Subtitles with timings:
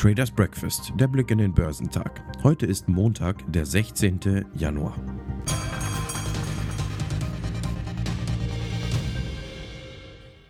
[0.00, 2.22] Traders Breakfast, der Blick in den Börsentag.
[2.42, 4.46] Heute ist Montag, der 16.
[4.54, 4.96] Januar.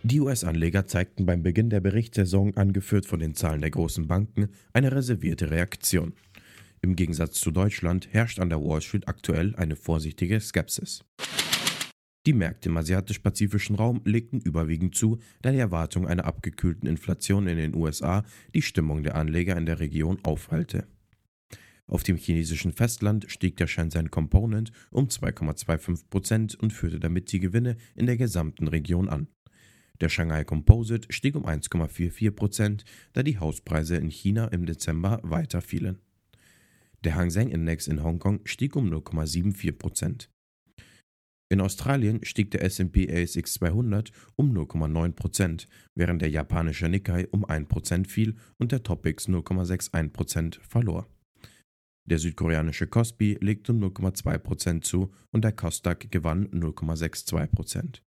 [0.03, 4.93] Die US-Anleger zeigten beim Beginn der Berichtssaison, angeführt von den Zahlen der großen Banken, eine
[4.93, 6.13] reservierte Reaktion.
[6.81, 11.03] Im Gegensatz zu Deutschland herrscht an der Wall Street aktuell eine vorsichtige Skepsis.
[12.27, 17.57] Die Märkte im asiatisch-pazifischen Raum legten überwiegend zu, da die Erwartung einer abgekühlten Inflation in
[17.57, 18.23] den USA
[18.53, 20.87] die Stimmung der Anleger in der Region aufhalte.
[21.87, 27.75] Auf dem chinesischen Festland stieg der Shenzhen Component um 2,25% und führte damit die Gewinne
[27.95, 29.27] in der gesamten Region an.
[29.99, 32.83] Der Shanghai Composite stieg um 1,44%,
[33.13, 35.99] da die Hauspreise in China im Dezember weiter fielen.
[37.03, 40.30] Der Hang Seng Index in Hongkong stieg um 0,74%.
[41.51, 48.07] In Australien stieg der S&P ASX 200 um 0,9%, während der japanische Nikkei um 1%
[48.07, 51.09] fiel und der Topix 0,61% verlor.
[52.05, 57.99] Der südkoreanische Kospi legte um 0,2% zu und der Kosdaq gewann 0,62%.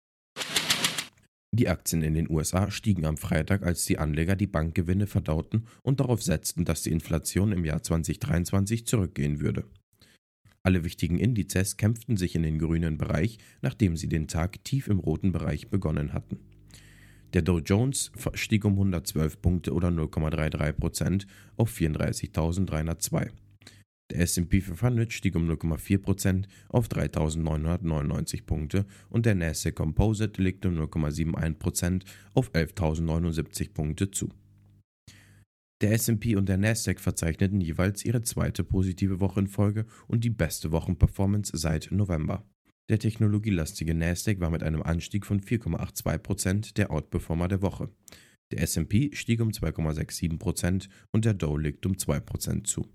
[1.53, 5.99] Die Aktien in den USA stiegen am Freitag, als die Anleger die Bankgewinne verdauten und
[5.99, 9.65] darauf setzten, dass die Inflation im Jahr 2023 zurückgehen würde.
[10.65, 15.01] Alle wichtigen Indizes kämpften sich in den grünen Bereich, nachdem sie den Tag tief im
[15.01, 16.39] roten Bereich begonnen hatten.
[17.33, 23.31] Der Dow Jones stieg um 112 Punkte oder 0,33% auf 34.302.
[24.11, 30.79] Der S&P 500 stieg um 0,4% auf 3.999 Punkte und der Nasdaq Composite legte um
[30.79, 32.03] 0,71%
[32.35, 34.29] auf 11.079 Punkte zu.
[35.83, 40.31] Der S&P und der Nasdaq verzeichneten jeweils ihre zweite positive Woche in Folge und die
[40.31, 42.47] beste Wochenperformance seit November.
[42.89, 47.89] Der technologielastige Nasdaq war mit einem Anstieg von 4,82% der Outperformer der Woche.
[48.53, 52.87] Der S&P stieg um 2,67% und der Dow legt um 2% zu.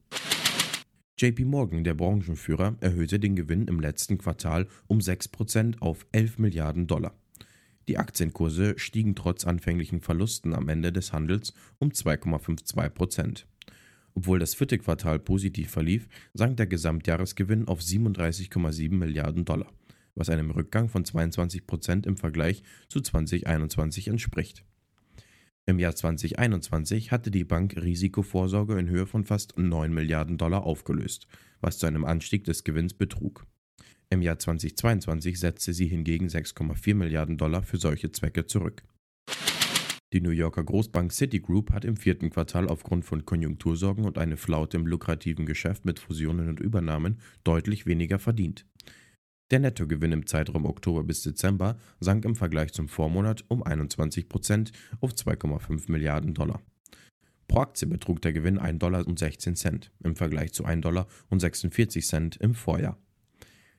[1.19, 6.87] JP Morgan, der Branchenführer, erhöhte den Gewinn im letzten Quartal um 6% auf 11 Milliarden
[6.87, 7.19] Dollar.
[7.87, 13.47] Die Aktienkurse stiegen trotz anfänglichen Verlusten am Ende des Handels um 2,52 Prozent.
[14.13, 19.71] Obwohl das vierte Quartal positiv verlief, sank der Gesamtjahresgewinn auf 37,7 Milliarden Dollar,
[20.15, 24.65] was einem Rückgang von 22 Prozent im Vergleich zu 2021 entspricht.
[25.65, 31.27] Im Jahr 2021 hatte die Bank Risikovorsorge in Höhe von fast 9 Milliarden Dollar aufgelöst,
[31.61, 33.45] was zu einem Anstieg des Gewinns betrug.
[34.09, 38.83] Im Jahr 2022 setzte sie hingegen 6,4 Milliarden Dollar für solche Zwecke zurück.
[40.13, 44.77] Die New Yorker Großbank Citigroup hat im vierten Quartal aufgrund von Konjunktursorgen und eine Flaute
[44.77, 48.65] im lukrativen Geschäft mit Fusionen und Übernahmen deutlich weniger verdient.
[49.51, 54.71] Der Nettogewinn im Zeitraum Oktober bis Dezember sank im Vergleich zum Vormonat um 21 Prozent
[55.01, 56.61] auf 2,5 Milliarden Dollar.
[57.49, 59.05] Pro Aktie betrug der Gewinn 1,16 Dollar
[60.03, 60.81] im Vergleich zu 1,46
[62.11, 62.97] Dollar im Vorjahr.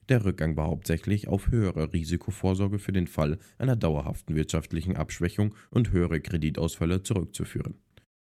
[0.08, 5.92] Der Rückgang war hauptsächlich auf höhere Risikovorsorge für den Fall einer dauerhaften wirtschaftlichen Abschwächung und
[5.92, 7.74] höhere Kreditausfälle zurückzuführen.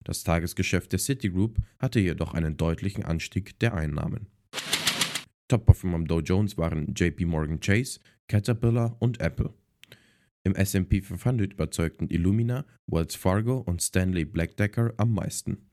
[0.03, 4.27] Das Tagesgeschäft der Citigroup hatte jedoch einen deutlichen Anstieg der Einnahmen.
[5.47, 9.53] Top-Performer am Dow Jones waren JP Morgan Chase, Caterpillar und Apple.
[10.43, 15.68] Im SP 500 überzeugten Illumina, Wells Fargo und Stanley Blackdecker am meisten.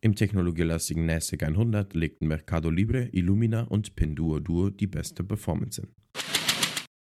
[0.00, 5.90] Im technologielastigen NASDAQ 100 legten Mercado Libre, Illumina und Pinduoduo die beste Performance hin.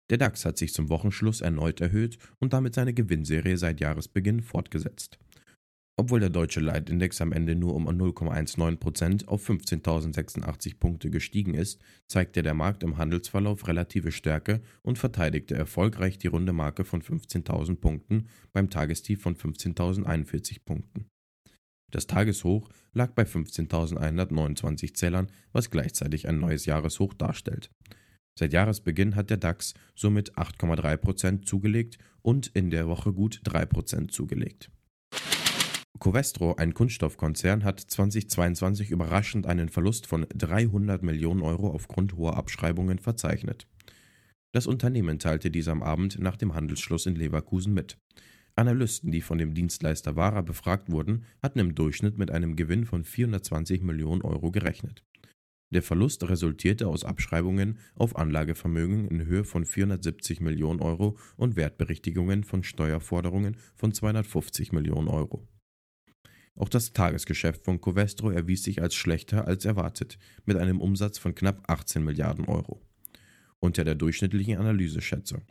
[0.10, 5.20] Der DAX hat sich zum Wochenschluss erneut erhöht und damit seine Gewinnserie seit Jahresbeginn fortgesetzt.
[5.98, 12.44] Obwohl der deutsche Leitindex am Ende nur um 0,19% auf 15.086 Punkte gestiegen ist, zeigte
[12.44, 18.28] der Markt im Handelsverlauf relative Stärke und verteidigte erfolgreich die runde Marke von 15.000 Punkten
[18.54, 21.08] beim Tagestief von 15.041 Punkten.
[21.96, 27.72] Das Tageshoch lag bei 15.129 Zählern, was gleichzeitig ein neues Jahreshoch darstellt.
[28.38, 34.70] Seit Jahresbeginn hat der DAX somit 8,3% zugelegt und in der Woche gut 3% zugelegt.
[35.98, 43.00] Covestro, ein Kunststoffkonzern, hat 2022 überraschend einen Verlust von 300 Millionen Euro aufgrund hoher Abschreibungen
[43.00, 43.68] verzeichnet.
[44.52, 47.98] Das Unternehmen teilte dies am Abend nach dem Handelsschluss in Leverkusen mit.
[48.56, 53.04] Analysten, die von dem Dienstleister Vara befragt wurden, hatten im Durchschnitt mit einem Gewinn von
[53.04, 55.04] 420 Millionen Euro gerechnet.
[55.72, 62.44] Der Verlust resultierte aus Abschreibungen auf Anlagevermögen in Höhe von 470 Millionen Euro und Wertberichtigungen
[62.46, 65.48] von Steuerforderungen von 250 Millionen Euro.
[66.56, 71.36] Auch das Tagesgeschäft von Covestro erwies sich als schlechter als erwartet, mit einem Umsatz von
[71.36, 72.82] knapp 18 Milliarden Euro.
[73.60, 75.42] Unter der durchschnittlichen Analyseschätzung.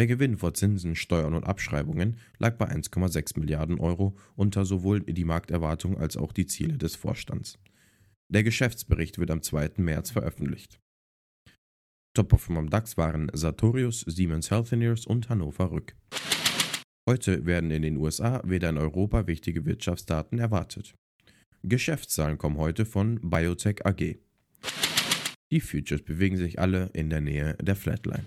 [0.00, 5.26] Der Gewinn vor Zinsen, Steuern und Abschreibungen lag bei 1,6 Milliarden Euro unter sowohl die
[5.26, 7.58] Markterwartung als auch die Ziele des Vorstands.
[8.32, 9.72] Der Geschäftsbericht wird am 2.
[9.76, 10.80] März veröffentlicht.
[12.14, 15.94] Top-Performer am DAX waren Sartorius, Siemens Healthineers und Hannover Rück.
[17.06, 20.94] Heute werden in den USA weder in Europa wichtige Wirtschaftsdaten erwartet.
[21.62, 24.16] Geschäftszahlen kommen heute von Biotech AG.
[25.52, 28.24] Die Futures bewegen sich alle in der Nähe der Flatline.